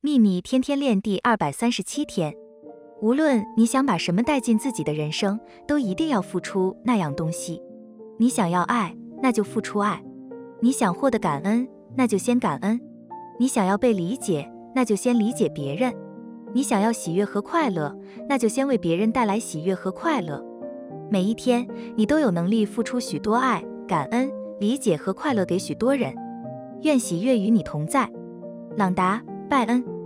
[0.00, 2.32] 秘密天天练第二百三十七天。
[3.02, 7.60] 无论你想把什么带进自己的人生，都一定要付出那样东西。
[8.16, 10.00] 你想要爱，那就付出爱；
[10.60, 12.78] 你想获得感恩，那就先感恩；
[13.40, 15.92] 你想要被理解，那就先理解别人；
[16.54, 17.92] 你想要喜悦和快乐，
[18.28, 20.40] 那就先为别人带来喜悦和快乐。
[21.10, 24.30] 每一天，你都有能力付出许多爱、感恩、
[24.60, 26.14] 理解和快乐给许多人。
[26.82, 28.08] 愿喜悦与你同在，
[28.76, 29.97] 朗达·拜恩。